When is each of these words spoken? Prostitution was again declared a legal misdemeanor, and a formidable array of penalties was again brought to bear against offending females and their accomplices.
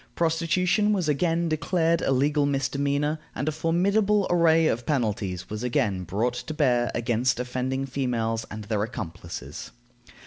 Prostitution 0.15 0.93
was 0.93 1.07
again 1.07 1.47
declared 1.47 2.01
a 2.01 2.11
legal 2.11 2.47
misdemeanor, 2.47 3.19
and 3.35 3.47
a 3.47 3.51
formidable 3.51 4.25
array 4.31 4.65
of 4.65 4.87
penalties 4.87 5.47
was 5.47 5.61
again 5.61 6.05
brought 6.05 6.33
to 6.33 6.55
bear 6.55 6.89
against 6.95 7.39
offending 7.39 7.85
females 7.85 8.43
and 8.49 8.63
their 8.63 8.81
accomplices. 8.81 9.69